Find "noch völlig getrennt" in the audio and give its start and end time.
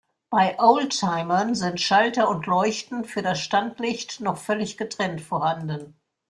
4.19-5.21